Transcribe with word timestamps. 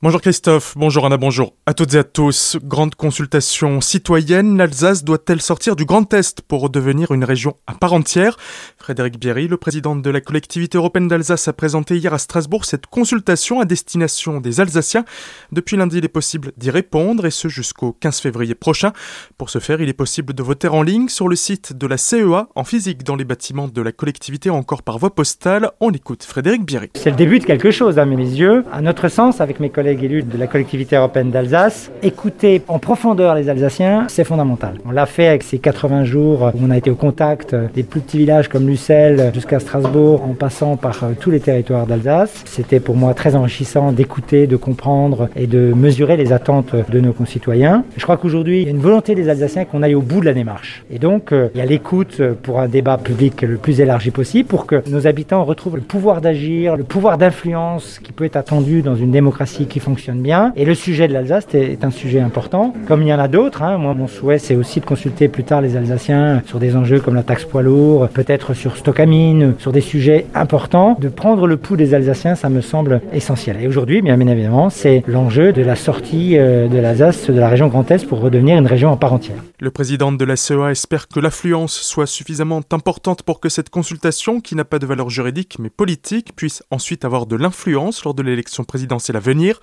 Bonjour 0.00 0.20
Christophe, 0.20 0.74
bonjour 0.76 1.06
Anna, 1.06 1.16
bonjour 1.16 1.54
à 1.66 1.74
toutes 1.74 1.94
et 1.94 1.98
à 1.98 2.04
tous. 2.04 2.56
Grande 2.62 2.94
consultation 2.94 3.80
citoyenne, 3.80 4.56
l'Alsace 4.56 5.02
doit-elle 5.02 5.40
sortir 5.40 5.74
du 5.74 5.86
Grand 5.86 6.14
Est 6.14 6.40
pour 6.42 6.70
devenir 6.70 7.10
une 7.10 7.24
région 7.24 7.56
à 7.66 7.74
part 7.74 7.94
entière? 7.94 8.36
Frédéric 8.76 9.18
Bierry, 9.18 9.48
le 9.48 9.56
président 9.56 9.96
de 9.96 10.08
la 10.08 10.20
collectivité 10.20 10.78
européenne 10.78 11.08
d'Alsace, 11.08 11.48
a 11.48 11.52
présenté 11.52 11.96
hier 11.96 12.14
à 12.14 12.18
Strasbourg 12.18 12.64
cette 12.64 12.86
consultation 12.86 13.58
à 13.58 13.64
destination 13.64 14.38
des 14.38 14.60
Alsaciens. 14.60 15.04
Depuis 15.50 15.76
lundi, 15.76 15.98
il 15.98 16.04
est 16.04 16.08
possible 16.08 16.52
d'y 16.56 16.70
répondre 16.70 17.26
et 17.26 17.32
ce 17.32 17.48
jusqu'au 17.48 17.90
15 17.90 18.20
février 18.20 18.54
prochain. 18.54 18.92
Pour 19.36 19.50
ce 19.50 19.58
faire, 19.58 19.80
il 19.80 19.88
est 19.88 19.94
possible 19.94 20.32
de 20.32 20.44
voter 20.44 20.68
en 20.68 20.82
ligne 20.82 21.08
sur 21.08 21.26
le 21.26 21.34
site 21.34 21.72
de 21.72 21.88
la 21.88 21.96
CEA, 21.96 22.46
en 22.54 22.62
physique 22.62 23.02
dans 23.02 23.16
les 23.16 23.24
bâtiments 23.24 23.66
de 23.66 23.82
la 23.82 23.90
collectivité, 23.90 24.48
encore 24.48 24.84
par 24.84 24.98
voie 24.98 25.12
postale. 25.12 25.72
On 25.80 25.90
écoute 25.90 26.22
Frédéric 26.22 26.64
Bierry. 26.64 26.90
C'est 26.94 27.10
le 27.10 27.16
début 27.16 27.40
de 27.40 27.44
quelque 27.44 27.72
chose 27.72 27.98
à 27.98 28.04
mes 28.04 28.16
yeux. 28.16 28.64
À 28.70 28.80
notre 28.80 29.08
sens, 29.08 29.40
avec 29.40 29.58
mes 29.58 29.70
collègues 29.70 29.87
collègues 29.96 30.28
de 30.28 30.38
la 30.38 30.46
collectivité 30.46 30.96
européenne 30.96 31.30
d'Alsace, 31.30 31.90
écouter 32.02 32.62
en 32.68 32.78
profondeur 32.78 33.34
les 33.34 33.48
Alsaciens, 33.48 34.06
c'est 34.08 34.24
fondamental. 34.24 34.74
On 34.86 34.90
l'a 34.90 35.06
fait 35.06 35.28
avec 35.28 35.42
ces 35.42 35.58
80 35.58 36.04
jours 36.04 36.50
où 36.54 36.58
on 36.62 36.70
a 36.70 36.76
été 36.76 36.90
au 36.90 36.94
contact 36.94 37.54
des 37.74 37.82
plus 37.82 38.00
petits 38.00 38.18
villages 38.18 38.48
comme 38.48 38.66
Lucelle 38.66 39.30
jusqu'à 39.32 39.60
Strasbourg, 39.60 40.22
en 40.22 40.34
passant 40.34 40.76
par 40.76 41.02
euh, 41.04 41.12
tous 41.18 41.30
les 41.30 41.40
territoires 41.40 41.86
d'Alsace. 41.86 42.42
C'était 42.44 42.80
pour 42.80 42.96
moi 42.96 43.14
très 43.14 43.34
enrichissant 43.34 43.92
d'écouter, 43.92 44.46
de 44.46 44.56
comprendre 44.56 45.28
et 45.36 45.46
de 45.46 45.72
mesurer 45.74 46.16
les 46.16 46.32
attentes 46.32 46.74
de 46.74 47.00
nos 47.00 47.12
concitoyens. 47.12 47.84
Je 47.96 48.02
crois 48.02 48.16
qu'aujourd'hui, 48.16 48.62
il 48.62 48.64
y 48.64 48.68
a 48.68 48.70
une 48.70 48.80
volonté 48.80 49.14
des 49.14 49.28
Alsaciens 49.28 49.64
qu'on 49.64 49.82
aille 49.82 49.94
au 49.94 50.02
bout 50.02 50.20
de 50.20 50.26
la 50.26 50.34
démarche. 50.34 50.84
Et 50.90 50.98
donc, 50.98 51.32
euh, 51.32 51.48
il 51.54 51.58
y 51.58 51.62
a 51.62 51.66
l'écoute 51.66 52.20
pour 52.42 52.60
un 52.60 52.68
débat 52.68 52.98
public 52.98 53.42
le 53.42 53.56
plus 53.56 53.80
élargi 53.80 54.10
possible 54.10 54.48
pour 54.48 54.66
que 54.66 54.82
nos 54.90 55.06
habitants 55.06 55.44
retrouvent 55.44 55.76
le 55.76 55.82
pouvoir 55.82 56.20
d'agir, 56.20 56.76
le 56.76 56.84
pouvoir 56.84 57.16
d'influence 57.16 57.98
qui 58.00 58.12
peut 58.12 58.24
être 58.24 58.36
attendu 58.36 58.82
dans 58.82 58.96
une 58.96 59.10
démocratie 59.10 59.66
qui 59.66 59.77
fonctionne 59.80 60.20
bien. 60.20 60.52
Et 60.56 60.64
le 60.64 60.74
sujet 60.74 61.08
de 61.08 61.12
l'Alsace 61.12 61.46
est 61.54 61.84
un 61.84 61.90
sujet 61.90 62.20
important, 62.20 62.74
comme 62.86 63.02
il 63.02 63.08
y 63.08 63.14
en 63.14 63.18
a 63.18 63.28
d'autres. 63.28 63.62
Hein. 63.62 63.78
Moi, 63.78 63.94
mon 63.94 64.06
souhait, 64.06 64.38
c'est 64.38 64.56
aussi 64.56 64.80
de 64.80 64.84
consulter 64.84 65.28
plus 65.28 65.44
tard 65.44 65.60
les 65.60 65.76
Alsaciens 65.76 66.42
sur 66.46 66.58
des 66.58 66.76
enjeux 66.76 67.00
comme 67.00 67.14
la 67.14 67.22
taxe 67.22 67.44
poids 67.44 67.62
lourd, 67.62 68.08
peut-être 68.08 68.54
sur 68.54 68.76
Stockamine, 68.76 69.54
sur 69.58 69.72
des 69.72 69.80
sujets 69.80 70.26
importants. 70.34 70.96
De 71.00 71.08
prendre 71.08 71.46
le 71.46 71.56
pouls 71.56 71.76
des 71.76 71.94
Alsaciens, 71.94 72.34
ça 72.34 72.48
me 72.48 72.60
semble 72.60 73.00
essentiel. 73.12 73.56
Et 73.60 73.66
aujourd'hui, 73.66 74.02
bien 74.02 74.18
évidemment, 74.20 74.70
c'est 74.70 75.02
l'enjeu 75.06 75.52
de 75.52 75.62
la 75.62 75.76
sortie 75.76 76.38
euh, 76.38 76.68
de 76.68 76.78
l'Alsace 76.78 77.30
de 77.30 77.38
la 77.38 77.48
région 77.48 77.68
Grand 77.68 77.90
Est 77.90 78.06
pour 78.06 78.20
redevenir 78.20 78.58
une 78.58 78.66
région 78.66 78.90
en 78.90 78.96
part 78.96 79.12
entière. 79.12 79.36
Le 79.60 79.70
président 79.70 80.12
de 80.12 80.24
la 80.24 80.36
CEA 80.36 80.70
espère 80.70 81.08
que 81.08 81.20
l'affluence 81.20 81.74
soit 81.74 82.06
suffisamment 82.06 82.60
importante 82.70 83.22
pour 83.22 83.40
que 83.40 83.48
cette 83.48 83.70
consultation, 83.70 84.40
qui 84.40 84.54
n'a 84.54 84.64
pas 84.64 84.78
de 84.78 84.86
valeur 84.86 85.10
juridique 85.10 85.56
mais 85.58 85.70
politique, 85.70 86.34
puisse 86.36 86.62
ensuite 86.70 87.04
avoir 87.04 87.26
de 87.26 87.36
l'influence 87.36 88.04
lors 88.04 88.14
de 88.14 88.22
l'élection 88.22 88.64
présidentielle 88.64 89.16
à 89.16 89.20
venir. 89.20 89.60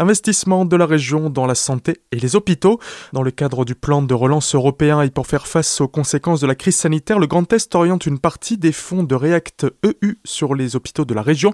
Investissement 0.00 0.64
de 0.64 0.76
la 0.76 0.86
région 0.86 1.28
dans 1.28 1.44
la 1.44 1.56
santé 1.56 1.96
et 2.12 2.20
les 2.20 2.36
hôpitaux. 2.36 2.78
Dans 3.12 3.24
le 3.24 3.32
cadre 3.32 3.64
du 3.64 3.74
plan 3.74 4.00
de 4.00 4.14
relance 4.14 4.54
européen 4.54 5.02
et 5.02 5.10
pour 5.10 5.26
faire 5.26 5.48
face 5.48 5.80
aux 5.80 5.88
conséquences 5.88 6.40
de 6.40 6.46
la 6.46 6.54
crise 6.54 6.76
sanitaire, 6.76 7.18
le 7.18 7.26
Grand 7.26 7.52
Est 7.52 7.74
oriente 7.74 8.06
une 8.06 8.20
partie 8.20 8.58
des 8.58 8.70
fonds 8.70 9.02
de 9.02 9.16
React 9.16 9.66
EU 9.84 10.20
sur 10.24 10.54
les 10.54 10.76
hôpitaux 10.76 11.04
de 11.04 11.14
la 11.14 11.22
région. 11.22 11.52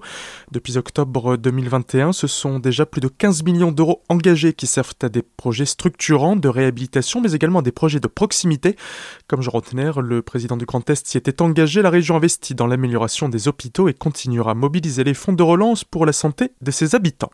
Depuis 0.52 0.76
octobre 0.76 1.38
2021, 1.38 2.12
ce 2.12 2.26
sont 2.26 2.58
déjà 2.58 2.84
plus 2.84 3.00
de 3.00 3.08
15 3.08 3.44
millions 3.44 3.72
d'euros 3.72 4.02
engagés 4.10 4.52
qui 4.52 4.66
servent 4.66 4.92
à 5.02 5.08
des 5.08 5.22
projets 5.22 5.64
structurants 5.64 6.36
de 6.36 6.48
réhabilitation, 6.48 7.22
mais 7.22 7.32
également 7.32 7.60
à 7.60 7.62
des 7.62 7.72
projets 7.72 8.00
de 8.00 8.08
proximité. 8.08 8.76
Comme 9.26 9.40
Jean 9.40 9.52
Rottener, 9.52 9.92
le 10.02 10.20
président 10.20 10.58
du 10.58 10.66
Grand 10.66 10.90
Est 10.90 11.06
s'y 11.06 11.16
était 11.16 11.40
engagé, 11.40 11.80
la 11.80 11.88
région 11.88 12.16
investit 12.16 12.54
dans 12.54 12.66
l'amélioration 12.66 13.30
des 13.30 13.48
hôpitaux 13.48 13.88
et 13.88 13.94
continuera 13.94 14.50
à 14.50 14.54
mobiliser 14.54 15.02
les 15.02 15.14
fonds 15.14 15.32
de 15.32 15.42
relance 15.42 15.82
pour 15.82 16.04
la 16.04 16.12
santé 16.12 16.50
de 16.60 16.70
ses 16.70 16.94
habitants. 16.94 17.30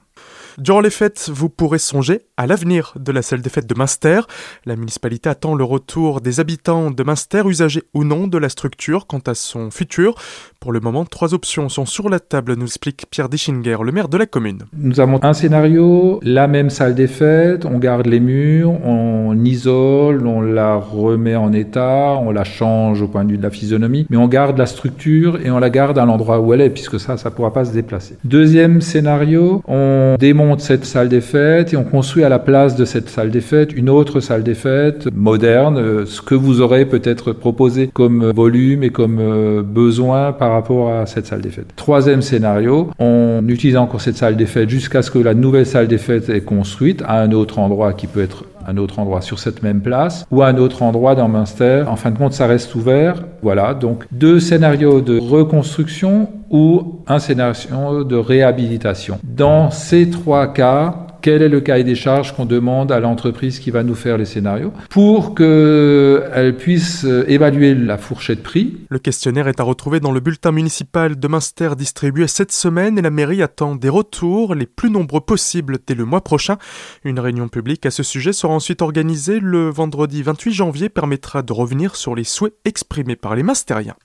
Durant 0.58 0.80
les 0.80 0.90
fêtes, 0.90 1.30
vous 1.32 1.48
pourrez 1.48 1.78
songer 1.78 2.20
à 2.36 2.46
l'avenir 2.46 2.92
de 2.98 3.12
la 3.12 3.22
salle 3.22 3.40
des 3.40 3.50
fêtes 3.50 3.68
de 3.68 3.74
Münster. 3.74 4.20
La 4.66 4.76
municipalité 4.76 5.28
attend 5.28 5.54
le 5.54 5.64
retour 5.64 6.20
des 6.20 6.40
habitants 6.40 6.90
de 6.90 7.02
Münster, 7.02 7.42
usagers 7.46 7.84
ou 7.94 8.04
non 8.04 8.26
de 8.26 8.36
la 8.36 8.48
structure 8.48 9.06
quant 9.06 9.22
à 9.26 9.34
son 9.34 9.70
futur. 9.70 10.16
Pour 10.58 10.72
le 10.72 10.80
moment, 10.80 11.04
trois 11.06 11.32
options 11.32 11.68
sont 11.68 11.86
sur 11.86 12.10
la 12.10 12.20
table, 12.20 12.56
nous 12.56 12.66
explique 12.66 13.06
Pierre 13.10 13.28
Dischinger, 13.28 13.78
le 13.82 13.92
maire 13.92 14.08
de 14.08 14.18
la 14.18 14.26
commune. 14.26 14.64
Nous 14.76 15.00
avons 15.00 15.22
un 15.24 15.32
scénario, 15.32 16.20
la 16.22 16.46
même 16.46 16.68
salle 16.68 16.94
des 16.94 17.06
fêtes, 17.06 17.64
on 17.64 17.78
garde 17.78 18.06
les 18.06 18.20
murs, 18.20 18.72
on 18.84 19.42
isole, 19.44 20.26
on 20.26 20.42
la 20.42 20.76
remet 20.76 21.36
en 21.36 21.52
état, 21.52 22.18
on 22.20 22.32
la 22.32 22.44
change 22.44 23.00
au 23.00 23.08
point 23.08 23.24
de 23.24 23.30
vue 23.30 23.38
de 23.38 23.42
la 23.42 23.50
physionomie, 23.50 24.06
mais 24.10 24.16
on 24.16 24.28
garde 24.28 24.58
la 24.58 24.66
structure 24.66 25.40
et 25.42 25.50
on 25.50 25.58
la 25.58 25.70
garde 25.70 25.98
à 25.98 26.04
l'endroit 26.04 26.40
où 26.40 26.52
elle 26.52 26.60
est, 26.60 26.70
puisque 26.70 27.00
ça, 27.00 27.16
ça 27.16 27.30
ne 27.30 27.34
pourra 27.34 27.52
pas 27.52 27.64
se 27.64 27.72
déplacer. 27.72 28.18
Deuxième 28.24 28.82
scénario, 28.82 29.62
on 29.66 30.09
démonte 30.18 30.40
monte 30.40 30.60
cette 30.60 30.84
salle 30.84 31.08
des 31.08 31.20
fêtes 31.20 31.74
et 31.74 31.76
on 31.76 31.84
construit 31.84 32.24
à 32.24 32.28
la 32.28 32.38
place 32.38 32.74
de 32.74 32.84
cette 32.84 33.08
salle 33.08 33.30
des 33.30 33.40
fêtes 33.40 33.72
une 33.74 33.90
autre 33.90 34.20
salle 34.20 34.42
des 34.42 34.54
fêtes 34.54 35.08
moderne, 35.14 35.76
euh, 35.76 36.06
ce 36.06 36.22
que 36.22 36.34
vous 36.34 36.60
aurez 36.60 36.86
peut-être 36.86 37.32
proposé 37.32 37.88
comme 37.92 38.30
volume 38.30 38.82
et 38.82 38.90
comme 38.90 39.18
euh, 39.20 39.62
besoin 39.62 40.32
par 40.32 40.52
rapport 40.52 40.92
à 40.92 41.06
cette 41.06 41.26
salle 41.26 41.42
des 41.42 41.50
fêtes. 41.50 41.72
Troisième 41.76 42.22
scénario, 42.22 42.90
on 42.98 43.42
utilise 43.48 43.76
encore 43.76 44.00
cette 44.00 44.16
salle 44.16 44.36
des 44.36 44.46
fêtes 44.46 44.70
jusqu'à 44.70 45.02
ce 45.02 45.10
que 45.10 45.18
la 45.18 45.34
nouvelle 45.34 45.66
salle 45.66 45.88
des 45.88 45.98
fêtes 45.98 46.28
est 46.30 46.40
construite 46.40 47.02
à 47.06 47.20
un 47.20 47.32
autre 47.32 47.58
endroit 47.58 47.92
qui 47.92 48.06
peut 48.06 48.22
être 48.22 48.44
un 48.70 48.76
autre 48.76 48.98
endroit 48.98 49.20
sur 49.20 49.38
cette 49.38 49.62
même 49.62 49.80
place 49.80 50.26
ou 50.30 50.42
un 50.42 50.56
autre 50.56 50.82
endroit 50.82 51.14
dans 51.14 51.28
Münster. 51.28 51.84
En 51.88 51.96
fin 51.96 52.10
de 52.10 52.18
compte, 52.18 52.32
ça 52.32 52.46
reste 52.46 52.74
ouvert. 52.74 53.16
Voilà, 53.42 53.74
donc 53.74 54.04
deux 54.12 54.38
scénarios 54.38 55.00
de 55.00 55.18
reconstruction 55.18 56.28
ou 56.50 57.00
un 57.06 57.18
scénario 57.18 58.04
de 58.04 58.16
réhabilitation. 58.16 59.18
Dans 59.24 59.70
ces 59.70 60.10
trois 60.10 60.52
cas, 60.52 61.06
quel 61.20 61.42
est 61.42 61.48
le 61.48 61.60
cahier 61.60 61.84
des 61.84 61.94
charges 61.94 62.34
qu'on 62.34 62.46
demande 62.46 62.92
à 62.92 63.00
l'entreprise 63.00 63.58
qui 63.58 63.70
va 63.70 63.82
nous 63.82 63.94
faire 63.94 64.18
les 64.18 64.24
scénarios 64.24 64.72
pour 64.88 65.34
qu'elle 65.34 66.56
puisse 66.56 67.04
euh, 67.04 67.24
évaluer 67.28 67.74
la 67.74 67.98
fourchette 67.98 68.42
prix. 68.42 68.78
Le 68.88 68.98
questionnaire 68.98 69.48
est 69.48 69.60
à 69.60 69.62
retrouver 69.62 70.00
dans 70.00 70.12
le 70.12 70.20
bulletin 70.20 70.52
municipal 70.52 71.18
de 71.18 71.28
Münster 71.28 71.70
distribué 71.76 72.26
cette 72.26 72.52
semaine 72.52 72.98
et 72.98 73.02
la 73.02 73.10
mairie 73.10 73.42
attend 73.42 73.74
des 73.74 73.88
retours 73.88 74.54
les 74.54 74.66
plus 74.66 74.90
nombreux 74.90 75.20
possibles 75.20 75.78
dès 75.86 75.94
le 75.94 76.04
mois 76.04 76.22
prochain. 76.22 76.56
Une 77.04 77.20
réunion 77.20 77.48
publique 77.48 77.86
à 77.86 77.90
ce 77.90 78.02
sujet 78.02 78.32
sera 78.32 78.52
ensuite 78.52 78.82
organisée 78.82 79.40
le 79.40 79.70
vendredi 79.70 80.22
28 80.22 80.52
janvier 80.52 80.88
permettra 80.88 81.42
de 81.42 81.52
revenir 81.52 81.96
sur 81.96 82.14
les 82.14 82.24
souhaits 82.24 82.54
exprimés 82.64 83.16
par 83.16 83.34
les 83.34 83.42
Münstériens. 83.42 83.96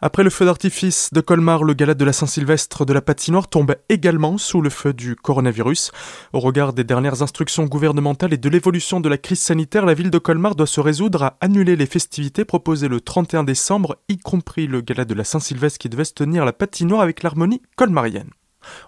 Après 0.00 0.22
le 0.22 0.30
feu 0.30 0.44
d'artifice 0.44 1.10
de 1.12 1.20
Colmar, 1.20 1.64
le 1.64 1.74
gala 1.74 1.94
de 1.94 2.04
la 2.04 2.12
Saint-Sylvestre 2.12 2.86
de 2.86 2.92
la 2.92 3.00
patinoire 3.00 3.48
tombe 3.48 3.74
également 3.88 4.38
sous 4.38 4.60
le 4.60 4.70
feu 4.70 4.92
du 4.92 5.16
coronavirus. 5.16 5.90
Au 6.32 6.38
regard 6.38 6.72
des 6.72 6.84
dernières 6.84 7.22
instructions 7.22 7.64
gouvernementales 7.64 8.32
et 8.32 8.38
de 8.38 8.48
l'évolution 8.48 9.00
de 9.00 9.08
la 9.08 9.18
crise 9.18 9.40
sanitaire, 9.40 9.86
la 9.86 9.94
ville 9.94 10.10
de 10.10 10.18
Colmar 10.18 10.54
doit 10.54 10.68
se 10.68 10.80
résoudre 10.80 11.24
à 11.24 11.36
annuler 11.40 11.74
les 11.74 11.86
festivités 11.86 12.44
proposées 12.44 12.86
le 12.86 13.00
31 13.00 13.42
décembre, 13.42 13.96
y 14.08 14.18
compris 14.18 14.68
le 14.68 14.82
gala 14.82 15.04
de 15.04 15.14
la 15.14 15.24
Saint-Sylvestre 15.24 15.78
qui 15.78 15.88
devait 15.88 16.04
se 16.04 16.14
tenir 16.14 16.42
à 16.42 16.46
la 16.46 16.52
patinoire 16.52 17.00
avec 17.00 17.24
l'harmonie 17.24 17.62
colmarienne. 17.74 18.30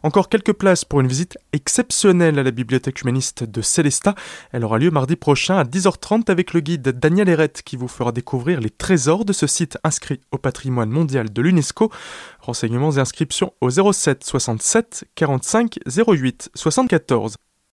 Encore 0.03 0.28
quelques 0.28 0.53
places 0.53 0.84
pour 0.84 1.00
une 1.00 1.06
visite 1.06 1.38
exceptionnelle 1.53 2.38
à 2.38 2.42
la 2.42 2.50
bibliothèque 2.50 3.03
humaniste 3.03 3.44
de 3.44 3.62
Célestat. 3.62 4.14
Elle 4.53 4.64
aura 4.64 4.78
lieu 4.78 4.91
mardi 4.91 5.16
prochain 5.16 5.56
à 5.56 5.64
10h30 5.64 6.31
avec 6.31 6.53
le 6.54 6.60
guide 6.60 6.88
Daniel 6.88 7.28
Herrette 7.28 7.62
qui 7.62 7.76
vous 7.76 7.88
fera 7.88 8.12
découvrir 8.12 8.60
les 8.60 8.70
trésors 8.70 9.25
de 9.25 9.32
ce 9.32 9.47
site 9.47 9.78
inscrit 9.84 10.20
au 10.32 10.38
patrimoine 10.38 10.91
mondial 10.91 11.32
de 11.32 11.42
l'UNESCO. 11.42 11.91
Renseignements 12.41 12.92
et 12.92 12.98
inscriptions 12.98 13.53
au 13.60 13.70
07 13.70 14.25
67 14.25 15.04
45 15.14 15.78
08 15.86 16.50
74. 16.54 17.36